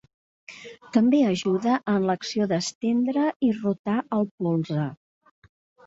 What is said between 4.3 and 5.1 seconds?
polze.